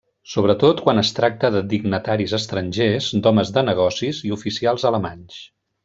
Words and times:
Sobretot 0.29 0.79
quan 0.85 1.01
es 1.01 1.11
tracta 1.19 1.51
de 1.57 1.61
dignataris 1.75 2.35
estrangers, 2.39 3.11
d'homes 3.27 3.53
de 3.59 3.65
negocis 3.71 4.23
i 4.31 4.35
oficials 4.41 4.89
alemanys. 4.93 5.41